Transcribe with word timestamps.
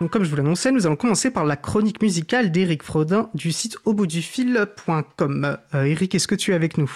Donc, 0.00 0.10
comme 0.10 0.24
je 0.24 0.30
vous 0.30 0.36
l'annonçais, 0.36 0.72
nous 0.72 0.86
allons 0.86 0.96
commencer 0.96 1.30
par 1.30 1.44
la 1.44 1.56
chronique 1.56 2.00
musicale 2.00 2.50
d'Éric 2.50 2.82
Frodin 2.82 3.28
du 3.34 3.52
site 3.52 3.76
auboutdufil.com. 3.84 5.58
Euh, 5.74 5.84
Eric, 5.84 6.14
est-ce 6.14 6.26
que 6.26 6.34
tu 6.34 6.52
es 6.52 6.54
avec 6.54 6.78
nous? 6.78 6.90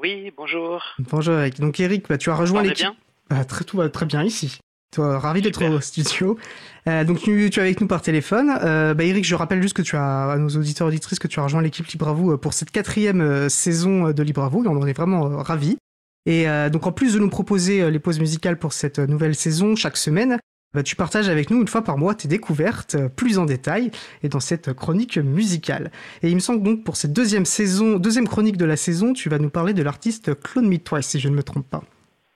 Oui, 0.00 0.32
bonjour. 0.36 0.82
Bonjour 0.98 1.34
Eric. 1.34 1.60
Donc 1.60 1.78
Eric, 1.80 2.08
bah, 2.08 2.16
tu 2.16 2.30
as 2.30 2.34
rejoint 2.34 2.62
l'équipe. 2.62 2.78
bien? 2.78 2.96
Bah, 3.28 3.44
très, 3.44 3.64
tout 3.64 3.76
va 3.76 3.88
très 3.88 4.06
bien 4.06 4.22
ici. 4.22 4.58
Toi, 4.94 5.18
ravi 5.18 5.42
d'être 5.42 5.62
au 5.66 5.80
studio. 5.80 6.38
Euh, 6.86 7.04
donc 7.04 7.18
tu, 7.18 7.50
tu 7.50 7.58
es 7.58 7.62
avec 7.62 7.80
nous 7.82 7.86
par 7.86 8.00
téléphone. 8.00 8.50
Euh, 8.62 8.94
bah, 8.94 9.04
Eric, 9.04 9.24
je 9.24 9.34
rappelle 9.34 9.60
juste 9.60 9.76
que 9.76 9.82
tu 9.82 9.96
as 9.96 10.30
à 10.30 10.38
nos 10.38 10.48
auditeurs 10.48 10.86
et 10.86 10.92
auditrices 10.92 11.18
que 11.18 11.28
tu 11.28 11.40
as 11.40 11.42
rejoint 11.42 11.60
l'équipe 11.60 11.86
Libre 11.86 12.08
à 12.08 12.12
vous 12.14 12.32
euh, 12.32 12.36
pour 12.38 12.54
cette 12.54 12.70
quatrième 12.70 13.20
euh, 13.20 13.48
saison 13.50 14.10
de 14.10 14.22
Libre 14.22 14.42
à 14.42 14.48
vous 14.48 14.64
on 14.64 14.80
en 14.80 14.86
est 14.86 14.94
vraiment 14.94 15.42
ravis. 15.42 15.76
Et 16.24 16.48
euh, 16.48 16.70
donc 16.70 16.86
en 16.86 16.92
plus 16.92 17.14
de 17.14 17.18
nous 17.18 17.28
proposer 17.28 17.90
les 17.90 17.98
pauses 17.98 18.18
musicales 18.18 18.58
pour 18.58 18.72
cette 18.72 18.98
nouvelle 18.98 19.34
saison 19.34 19.76
chaque 19.76 19.96
semaine, 19.98 20.38
bah, 20.74 20.82
tu 20.82 20.96
partages 20.96 21.28
avec 21.28 21.50
nous 21.50 21.60
une 21.60 21.68
fois 21.68 21.82
par 21.82 21.96
mois 21.96 22.14
tes 22.14 22.28
découvertes 22.28 22.94
euh, 22.94 23.08
plus 23.08 23.38
en 23.38 23.46
détail 23.46 23.90
et 24.22 24.28
dans 24.28 24.40
cette 24.40 24.74
chronique 24.74 25.16
musicale. 25.16 25.90
Et 26.22 26.28
il 26.28 26.34
me 26.34 26.40
semble 26.40 26.62
donc 26.62 26.84
pour 26.84 26.96
cette 26.96 27.12
deuxième 27.12 27.46
saison, 27.46 27.98
deuxième 27.98 28.28
chronique 28.28 28.58
de 28.58 28.66
la 28.66 28.76
saison, 28.76 29.14
tu 29.14 29.28
vas 29.28 29.38
nous 29.38 29.50
parler 29.50 29.72
de 29.72 29.82
l'artiste 29.82 30.38
Claude 30.40 30.84
Twice 30.84 31.06
si 31.06 31.20
je 31.20 31.28
ne 31.28 31.34
me 31.34 31.42
trompe 31.42 31.68
pas. 31.68 31.82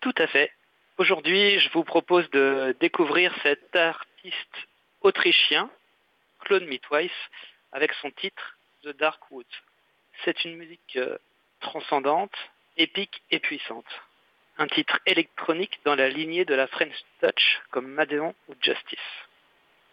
Tout 0.00 0.14
à 0.16 0.26
fait. 0.26 0.50
Aujourd'hui, 0.98 1.58
je 1.60 1.70
vous 1.72 1.84
propose 1.84 2.28
de 2.30 2.74
découvrir 2.80 3.34
cet 3.42 3.74
artiste 3.76 4.56
autrichien, 5.02 5.68
Claude 6.40 6.64
Me 6.64 6.78
Twice, 6.78 7.10
avec 7.72 7.92
son 8.00 8.10
titre 8.10 8.56
The 8.82 8.96
Dark 8.98 9.20
Woods. 9.30 9.44
C'est 10.24 10.44
une 10.44 10.56
musique 10.56 10.96
euh, 10.96 11.18
transcendante, 11.60 12.34
épique 12.76 13.22
et 13.30 13.40
puissante. 13.40 13.86
Un 14.58 14.66
titre 14.66 15.00
électronique 15.06 15.80
dans 15.84 15.94
la 15.94 16.08
lignée 16.08 16.44
de 16.44 16.54
la 16.54 16.66
French 16.66 16.94
Touch 17.20 17.60
comme 17.70 17.86
Madeon 17.86 18.34
ou 18.48 18.54
Justice. 18.60 18.98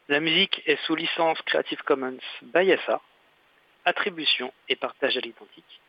La 0.09 0.19
musique 0.19 0.61
est 0.65 0.81
sous 0.85 0.95
licence 0.95 1.41
Creative 1.43 1.81
Commons 1.83 2.19
by 2.41 2.75
SA, 2.85 3.01
attribution 3.85 4.51
et 4.67 4.75
partage 4.75 5.17
à 5.17 5.21
l'identique. 5.21 5.81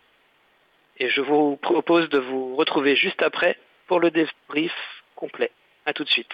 Et 0.99 1.09
je 1.09 1.21
vous 1.21 1.57
propose 1.57 2.09
de 2.11 2.19
vous 2.19 2.55
retrouver 2.57 2.95
juste 2.95 3.23
après 3.23 3.59
pour 3.87 3.99
le 3.99 4.11
débrief 4.11 4.75
complet. 5.17 5.51
À 5.87 5.93
tout 5.93 6.05
de 6.05 6.11
suite. 6.11 6.33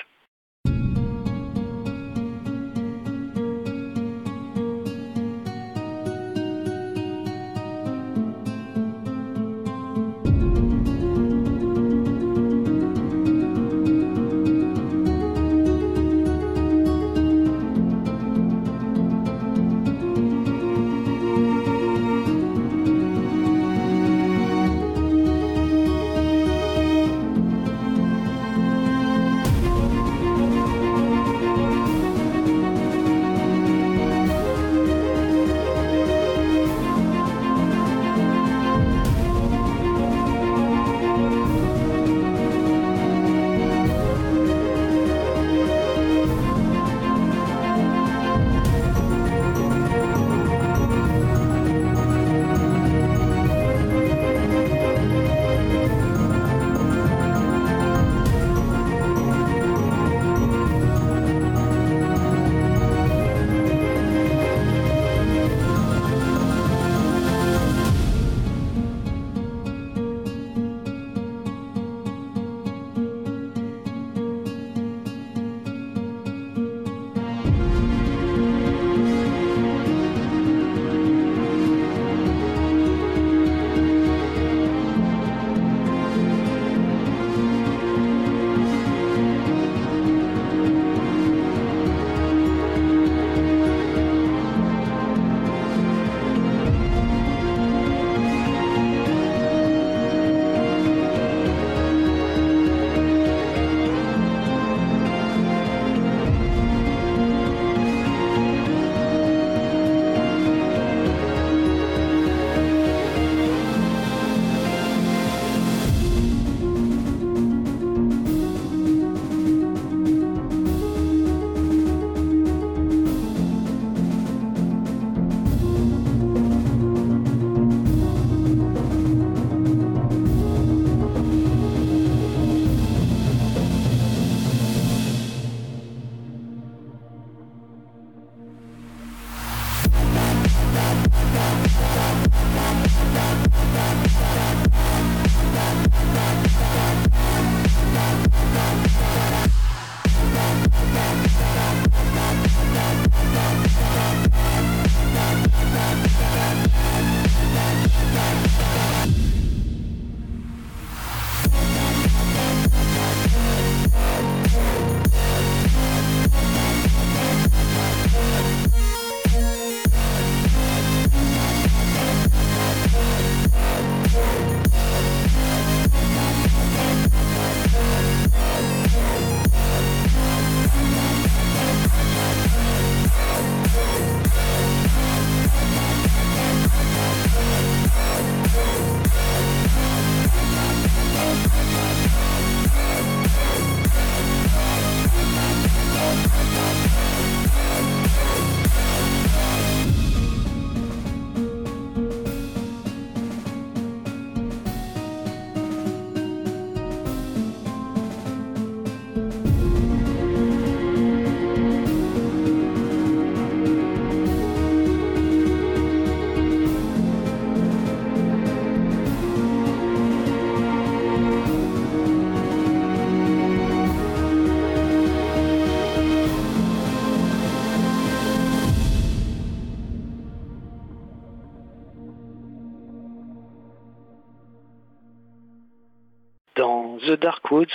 Dark 237.16 237.50
Woods, 237.50 237.74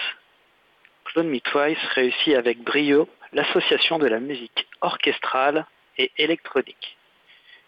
Clone 1.06 1.30
Me 1.30 1.40
réussit 1.94 2.36
avec 2.36 2.60
brio 2.64 3.10
l'association 3.34 4.00
de 4.00 4.08
la 4.08 4.20
musique 4.20 4.68
orchestrale 4.82 5.66
et 5.98 6.12
électronique. 6.18 6.98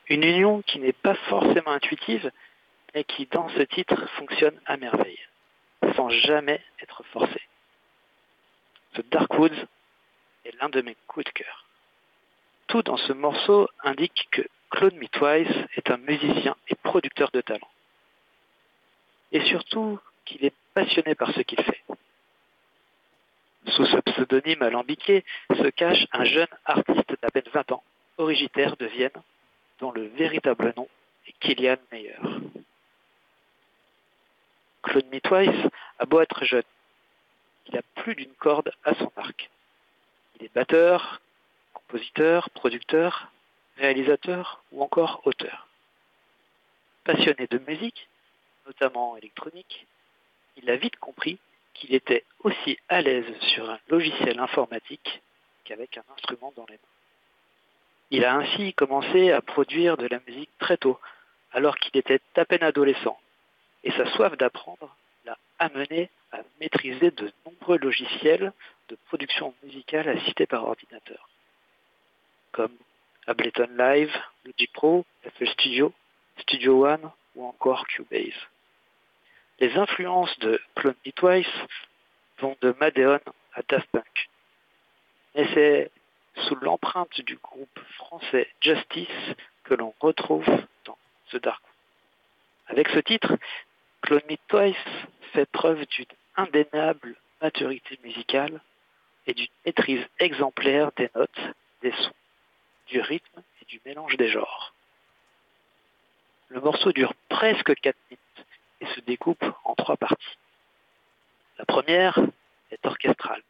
Une 0.08 0.24
union 0.24 0.62
qui 0.62 0.80
n'est 0.80 0.94
pas 0.94 1.16
forcément 1.16 1.72
intuitive, 1.72 2.32
mais 2.94 3.04
qui 3.04 3.26
dans 3.28 3.50
ce 3.50 3.62
titre 3.62 4.08
fonctionne 4.18 4.60
à 4.66 4.78
merveille, 4.78 5.20
sans 5.96 6.10
jamais 6.10 6.62
être 6.82 7.04
forcée. 7.12 7.48
The 8.96 9.10
Dark 9.10 9.34
Woods 9.38 9.66
est 10.46 10.56
l'un 10.62 10.70
de 10.70 10.82
mes 10.82 10.96
coups 11.08 11.26
de 11.26 11.32
cœur. 11.32 11.66
Tout 12.68 12.84
dans 12.84 12.98
ce 12.98 13.14
morceau 13.14 13.68
indique 13.84 14.28
que 14.32 14.42
Claude 14.70 14.96
Me 14.96 15.06
est 15.76 15.92
un 15.92 15.98
musicien 15.98 16.56
et 16.68 16.76
producteur 16.76 17.32
de 17.32 17.42
talent. 17.42 17.70
Et 19.32 19.44
surtout 19.46 20.00
qu'il 20.26 20.46
est 20.46 20.54
passionné 20.74 21.16
par 21.16 21.32
ce 21.34 21.42
qu'il 21.42 21.62
fait. 21.62 21.84
Sous 23.68 23.86
ce 23.86 23.98
pseudonyme 23.98 24.62
alambiqué 24.62 25.24
se 25.50 25.70
cache 25.70 26.06
un 26.12 26.26
jeune 26.26 26.48
artiste 26.66 27.16
d'à 27.22 27.30
peine 27.32 27.50
20 27.52 27.72
ans, 27.72 27.84
originaire 28.18 28.76
de 28.78 28.86
Vienne, 28.86 29.12
dont 29.80 29.92
le 29.92 30.08
véritable 30.08 30.74
nom 30.76 30.88
est 31.28 31.34
Kilian 31.40 31.78
Meyer. 31.92 32.18
Claude 34.84 35.06
Me 35.12 35.20
Twice 35.22 35.72
a 36.00 36.06
beau 36.06 36.20
être 36.22 36.44
jeune, 36.44 36.64
il 37.68 37.78
a 37.78 37.82
plus 37.96 38.16
d'une 38.16 38.34
corde 38.34 38.72
à 38.84 38.94
son 38.96 39.12
arc. 39.16 39.50
Il 40.36 40.46
est 40.46 40.54
batteur, 40.54 41.22
compositeur, 41.74 42.50
producteur, 42.50 43.32
réalisateur 43.78 44.64
ou 44.72 44.84
encore 44.84 45.22
auteur. 45.26 45.68
Passionné 47.04 47.48
de 47.48 47.58
musique, 47.60 48.08
notamment 48.66 49.18
électronique, 49.18 49.88
il 50.58 50.70
a 50.70 50.76
vite 50.76 50.98
compris 50.98 51.40
qu'il 51.74 51.94
était 51.94 52.24
aussi 52.40 52.78
à 52.90 53.02
l'aise 53.02 53.32
sur 53.54 53.70
un 53.70 53.80
logiciel 53.90 54.40
informatique 54.40 55.22
qu'avec 55.64 55.98
un 55.98 56.04
instrument 56.16 56.54
dans 56.56 56.66
les 56.68 56.76
mains. 56.76 56.94
Il 58.12 58.26
a 58.26 58.36
ainsi 58.36 58.74
commencé 58.74 59.32
à 59.32 59.42
produire 59.42 59.98
de 59.98 60.08
la 60.08 60.20
musique 60.28 60.52
très 60.60 60.78
tôt, 60.78 61.00
alors 61.52 61.78
qu'il 61.78 61.98
était 61.98 62.22
à 62.36 62.46
peine 62.46 62.64
adolescent, 62.64 63.20
et 63.84 63.92
sa 63.92 64.06
soif 64.12 64.38
d'apprendre 64.38 64.96
l'a 65.26 65.38
amené 65.60 66.10
à 66.32 66.40
maîtriser 66.60 67.12
de 67.12 67.32
nombreux 67.46 67.78
logiciels 67.78 68.54
de 68.90 68.98
production 69.08 69.54
musicale 69.64 70.10
assistés 70.10 70.46
par 70.46 70.66
ordinateur, 70.66 71.30
comme 72.52 72.76
Ableton 73.26 73.70
Live, 73.78 74.14
Logic 74.46 74.72
Pro, 74.74 75.06
FL 75.24 75.48
Studio, 75.50 75.94
Studio 76.40 76.86
One 76.86 77.10
ou 77.36 77.46
encore 77.46 77.88
Cubase. 77.88 78.34
Les 79.64 79.78
influences 79.78 80.38
de 80.40 80.60
Clone 80.76 80.98
Me 81.06 81.12
Twice 81.14 81.48
vont 82.40 82.58
de 82.60 82.76
Madeon 82.82 83.22
à 83.54 83.62
Daft 83.70 83.90
Punk. 83.94 84.30
Mais 85.36 85.48
c'est 85.54 85.90
sous 86.36 86.56
l'empreinte 86.56 87.22
du 87.22 87.38
groupe 87.38 87.80
français 87.96 88.50
Justice 88.60 89.08
que 89.64 89.74
l'on 89.74 89.94
retrouve 90.02 90.46
dans 90.84 90.98
The 91.32 91.38
Dark. 91.38 91.64
Avec 92.68 92.90
ce 92.90 93.00
titre, 93.00 93.38
Clone 94.02 94.24
Me 94.30 94.36
Twice 94.50 94.76
fait 95.32 95.50
preuve 95.50 95.86
d'une 95.86 96.08
indéniable 96.36 97.16
maturité 97.42 97.98
musicale 98.04 98.60
et 99.28 99.34
d'une 99.34 99.48
maîtrise 99.66 100.06
exemplaire 100.20 100.92
des 100.98 101.10
notes, 101.16 101.42
des 101.82 101.94
sons, 101.94 102.16
du 102.88 103.00
rythme 103.00 103.42
et 103.62 103.66
du 103.68 103.80
mélange 103.86 104.18
des 104.18 104.28
genres. 104.28 104.74
Le 106.50 106.60
morceau 106.60 106.92
dure 106.92 107.14
presque 107.30 107.74
4 107.80 107.96
minutes 108.10 108.20
et 108.84 108.96
se 108.96 109.00
découpe 109.02 109.46
en 109.64 109.76
trois 109.76 109.96
parties. 109.96 110.38
La 111.58 111.66
première 111.66 112.20
est 112.72 112.86
orchestrale. 112.86 113.42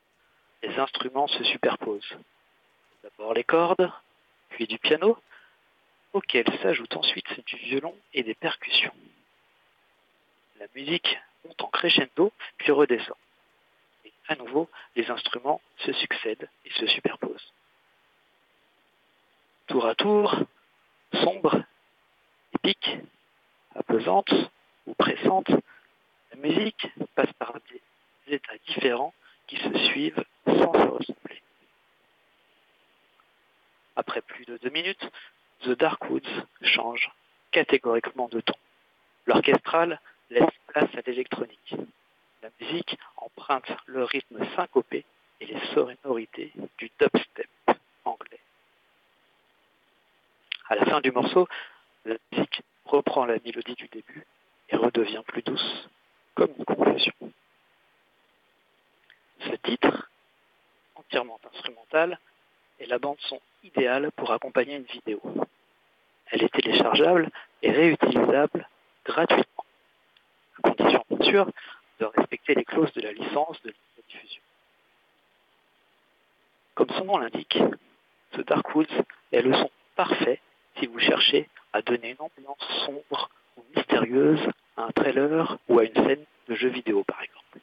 Les 0.62 0.78
instruments 0.78 1.28
se 1.28 1.44
superposent. 1.44 2.18
D'abord 3.02 3.34
les 3.34 3.44
cordes, 3.44 3.92
puis 4.50 4.68
du 4.68 4.78
piano, 4.78 5.18
auquel 6.14 6.46
s'ajoute 6.62 6.96
ensuite 6.96 7.46
du 7.48 7.56
violon 7.58 7.96
et 8.14 8.22
des 8.22 8.36
percussions. 8.36 8.94
La 10.60 10.68
musique 10.76 11.18
monte 11.46 11.62
en 11.62 11.68
crescendo, 11.68 12.32
puis 12.58 12.72
redescend. 12.72 13.18
Et 14.06 14.14
à 14.28 14.36
nouveau, 14.36 14.70
les 14.96 15.10
instruments 15.10 15.62
se 15.80 15.94
succèdent 15.94 16.48
et 16.66 16.72
se 16.72 16.86
superposent. 16.88 17.52
Tour 19.66 19.88
à 19.88 19.96
tour, 19.96 20.36
sombre, 21.14 21.64
épique, 22.54 22.98
apaisante 23.76 24.32
ou 24.86 24.94
pressante, 24.96 25.50
la 25.50 26.40
musique 26.40 26.88
passe 27.16 27.32
par 27.34 27.54
des 27.72 28.34
états 28.34 28.58
différents 28.68 29.14
qui 29.48 29.58
se 29.58 29.78
suivent 29.86 30.24
sans 30.46 30.74
se 30.74 30.88
ressembler. 30.88 31.42
Après 33.96 34.22
plus 34.22 34.46
de 34.46 34.58
deux 34.58 34.70
minutes, 34.70 35.10
The 35.62 35.70
Dark 35.70 36.10
Woods 36.10 36.46
change 36.62 37.10
catégoriquement 37.52 38.28
de 38.30 38.42
ton. 38.42 38.56
L'orchestral 39.26 40.00
laisse 40.30 40.50
place 40.68 40.90
à 40.96 41.02
l'électronique. 41.06 41.76
La 42.42 42.50
musique 42.60 42.98
emprunte 43.18 43.72
le 43.86 44.04
rythme 44.04 44.44
syncopé 44.56 45.06
et 45.40 45.46
les 45.46 45.60
sonorités 45.74 46.52
du 46.78 46.92
dubstep 47.00 47.50
anglais. 48.04 48.40
À 50.68 50.76
la 50.76 50.86
fin 50.86 51.02
du 51.02 51.12
morceau, 51.12 51.48
la 52.06 52.16
musique 52.32 52.64
reprend 52.86 53.26
la 53.26 53.38
mélodie 53.46 53.76
du 53.76 53.88
début 53.88 54.26
redevient 54.76 55.22
plus 55.28 55.42
douce, 55.42 55.90
comme 56.36 56.52
une 56.58 56.66
conclusion. 56.66 57.14
Ce 59.40 59.56
titre, 59.64 60.10
entièrement 60.96 61.40
instrumental, 61.54 62.20
est 62.80 62.86
la 62.86 63.00
bande 63.00 63.18
son 63.22 63.40
idéale 63.64 64.12
pour 64.12 64.32
accompagner 64.32 64.76
une 64.76 64.84
vidéo. 64.84 65.22
Elle 66.28 66.44
est 66.44 66.54
téléchargeable 66.54 67.30
et 67.62 67.72
réutilisable 67.72 68.68
gratuitement, 69.06 69.66
à 70.58 70.70
condition 70.70 71.04
bien 71.10 71.30
sûr 71.30 71.50
de 72.00 72.06
respecter 72.06 72.56
les 72.56 72.66
clauses 72.66 72.92
de 72.94 73.02
la 73.02 73.12
licence 73.12 73.62
de 73.64 73.70
la 73.70 74.04
diffusion. 74.08 74.42
Comme 76.76 76.90
son 76.90 77.06
nom 77.06 77.18
l'indique, 77.18 77.60
ce 78.36 78.42
Dark 78.42 78.74
Woods 78.74 79.04
est 79.32 79.42
le 79.42 79.54
son 79.54 79.70
parfait 79.96 80.42
si 80.78 80.88
vous 80.88 81.00
cherchez 81.00 81.50
à 81.72 81.82
donner 81.82 82.12
une 82.12 82.22
ambiance 82.22 82.86
sombre 82.86 83.30
mystérieuse 83.76 84.48
à 84.78 84.84
un 84.84 84.92
trailer 84.92 85.58
ou 85.68 85.80
à 85.80 85.86
une 85.86 85.96
scène 85.96 86.26
de 86.48 86.56
jeu 86.56 86.70
vidéo 86.70 87.04
par 87.04 87.22
exemple. 87.22 87.60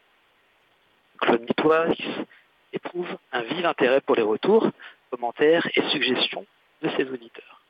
Claude 1.21 1.47
Twice 1.57 2.27
éprouve 2.73 3.19
un 3.33 3.43
vif 3.43 3.65
intérêt 3.65 4.01
pour 4.01 4.17
les 4.17 4.23
retours, 4.23 4.71
commentaires 5.11 5.69
et 5.75 5.83
suggestions 5.91 6.47
de 6.83 6.89
ses 6.91 7.05
auditeurs. 7.11 7.63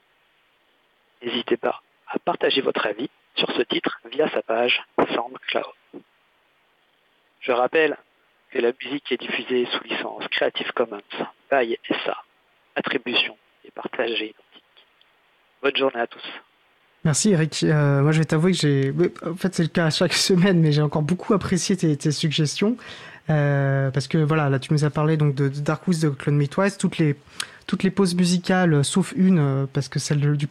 N'hésitez 1.23 1.57
pas 1.57 1.83
à 2.09 2.19
partager 2.19 2.61
votre 2.61 2.87
avis 2.87 3.11
sur 3.37 3.51
ce 3.53 3.63
titre 3.63 3.99
via 4.11 4.29
sa 4.31 4.43
page 4.43 4.83
SoundCloud. 4.99 6.03
Je 7.41 7.53
rappelle 7.53 7.97
que 8.51 8.59
la 8.59 8.73
musique 8.83 9.11
est 9.13 9.21
diffusée 9.21 9.67
sous 9.67 9.85
licence 9.85 10.27
Creative 10.29 10.73
Commons 10.73 11.01
by 11.51 11.79
SA, 12.05 12.17
attribution 12.77 13.37
et 13.65 13.71
partagée 13.71 14.35
Bonne 15.63 15.77
journée 15.77 16.01
à 16.01 16.07
tous. 16.07 16.25
Merci 17.05 17.31
Eric. 17.31 17.63
Euh, 17.65 18.03
moi 18.03 18.13
je 18.13 18.19
vais 18.19 18.25
t'avouer 18.27 18.53
que 18.53 18.59
j'ai... 18.59 18.95
En 19.27 19.35
fait 19.35 19.55
c'est 19.55 19.63
le 19.63 19.69
cas 19.69 19.89
chaque 19.91 20.13
semaine, 20.31 20.61
mais 20.61 20.73
j'ai 20.73 20.83
encore 20.83 21.03
beaucoup 21.03 21.33
apprécié 21.33 21.77
tes, 21.77 22.11
suggestions. 22.11 22.77
Euh, 23.31 23.91
parce 23.91 24.09
que 24.09 24.19
voilà, 24.19 24.51
là 24.51 24.59
tu 24.59 24.73
nous 24.73 24.85
as 24.85 24.91
parlé 24.91 25.17
donc 25.17 25.35
de, 25.35 25.49
de 25.49 25.61
Dark 25.61 25.87
Woods 25.87 26.01
de 26.03 26.09
Clone 26.11 26.47
Twice, 26.49 26.77
toutes 26.77 26.99
les, 26.99 27.17
toutes 27.67 27.85
les 27.85 27.91
pauses 27.91 28.15
musicales, 28.15 28.85
sauf 28.85 29.15
une, 29.17 29.39
euh, 29.39 29.67
parce 29.73 29.89
que 29.89 29.99
celle 29.99 30.37
du, 30.37 30.49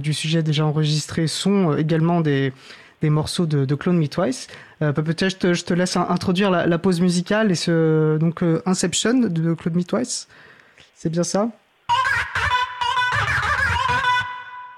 du 0.00 0.14
sujet 0.14 0.42
déjà 0.42 0.66
enregistré, 0.66 1.26
sont 1.26 1.76
également 1.76 2.20
des, 2.20 2.52
des 3.00 3.10
morceaux 3.10 3.46
de, 3.46 3.64
de 3.64 3.74
Clone 3.74 3.98
Me 3.98 4.08
Twice. 4.08 4.46
Peut-être 4.78 5.28
je 5.28 5.36
te, 5.36 5.54
je 5.54 5.64
te 5.64 5.74
laisse 5.74 5.96
introduire 5.96 6.52
la, 6.52 6.78
pause 6.78 7.00
musicale 7.00 7.50
et 7.50 7.56
ce 7.56 8.16
donc 8.18 8.44
Inception 8.64 9.14
de 9.14 9.54
Clone 9.54 9.74
Me 9.74 9.82
Twice. 9.82 10.28
C'est 10.94 11.10
bien 11.10 11.24
ça? 11.24 11.50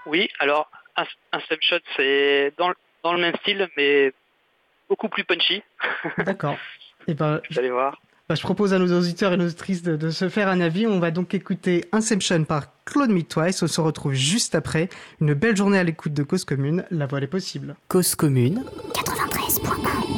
Oui, 0.06 0.28
alors 0.38 0.70
Inception, 1.32 1.78
c'est 1.96 2.52
dans, 2.58 2.72
dans, 3.02 3.12
le 3.12 3.20
même 3.20 3.36
style, 3.36 3.68
mais 3.76 4.12
beaucoup 4.88 5.08
plus 5.08 5.24
punchy. 5.24 5.62
D'accord. 6.18 6.56
Et 7.06 7.12
eh 7.12 7.14
ben, 7.14 7.40
Vous 7.50 7.58
allez 7.58 7.70
voir. 7.70 8.00
Bah, 8.28 8.36
je 8.36 8.42
propose 8.42 8.72
à 8.72 8.78
nos 8.78 8.96
auditeurs 8.96 9.32
et 9.32 9.36
nos 9.36 9.46
auditrices 9.46 9.82
de, 9.82 10.10
se 10.10 10.28
faire 10.28 10.46
un 10.46 10.60
avis. 10.60 10.86
On 10.86 11.00
va 11.00 11.10
donc 11.10 11.34
écouter 11.34 11.86
Inception 11.90 12.44
par 12.44 12.66
Claude 12.84 13.10
Me 13.10 13.22
Twice. 13.22 13.60
On 13.64 13.66
se 13.66 13.80
retrouve 13.80 14.12
juste 14.12 14.54
après. 14.54 14.88
Une 15.20 15.34
belle 15.34 15.56
journée 15.56 15.78
à 15.78 15.82
l'écoute 15.82 16.14
de 16.14 16.22
Cause 16.22 16.44
Commune. 16.44 16.84
La 16.92 17.06
voile 17.06 17.24
est 17.24 17.26
possible. 17.26 17.74
Cause 17.88 18.14
Commune 18.14 18.64
93.1 18.94 20.09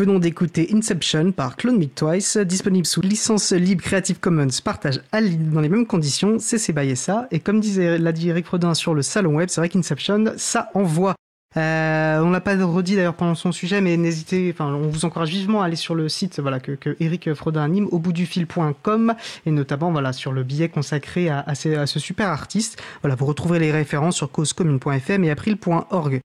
venons 0.00 0.18
d'écouter 0.18 0.70
Inception 0.72 1.30
par 1.30 1.56
Clone 1.56 1.76
Me 1.76 1.84
Twice, 1.84 2.38
disponible 2.38 2.86
sous 2.86 3.02
licence 3.02 3.52
libre 3.52 3.82
Creative 3.82 4.18
Commons, 4.18 4.48
partage 4.64 5.02
à 5.12 5.20
dans 5.20 5.60
les 5.60 5.68
mêmes 5.68 5.86
conditions, 5.86 6.38
CC 6.38 6.72
by 6.72 6.96
SA. 6.96 7.28
Et 7.30 7.38
comme 7.38 7.60
disait, 7.60 7.98
l'a 7.98 8.12
dit 8.12 8.30
Eric 8.30 8.46
Frodin 8.46 8.72
sur 8.72 8.94
le 8.94 9.02
salon 9.02 9.34
web, 9.34 9.50
c'est 9.50 9.60
vrai 9.60 9.68
qu'Inception, 9.68 10.32
ça 10.38 10.70
envoie. 10.72 11.16
Euh, 11.56 12.20
on 12.20 12.30
l'a 12.30 12.40
pas 12.40 12.56
redit 12.56 12.96
d'ailleurs 12.96 13.14
pendant 13.14 13.34
son 13.34 13.52
sujet, 13.52 13.82
mais 13.82 13.98
n'hésitez, 13.98 14.50
enfin, 14.54 14.72
on 14.72 14.88
vous 14.88 15.04
encourage 15.04 15.28
vivement 15.28 15.60
à 15.60 15.66
aller 15.66 15.76
sur 15.76 15.94
le 15.94 16.08
site, 16.08 16.40
voilà, 16.40 16.60
que, 16.60 16.96
Eric 17.00 17.34
Frodin 17.34 17.62
anime, 17.62 17.88
au 17.90 17.98
bout 17.98 18.14
du 18.14 18.24
fil.com, 18.24 19.14
et 19.44 19.50
notamment, 19.50 19.90
voilà, 19.90 20.14
sur 20.14 20.32
le 20.32 20.44
billet 20.44 20.70
consacré 20.70 21.28
à, 21.28 21.44
à, 21.46 21.54
ce 21.54 21.98
super 21.98 22.28
artiste. 22.28 22.80
Voilà, 23.02 23.16
vous 23.16 23.26
retrouverez 23.26 23.58
les 23.58 23.72
références 23.72 24.16
sur 24.16 24.30
causecommune.fm 24.30 25.24
et 25.24 25.30
april.org. 25.30 26.18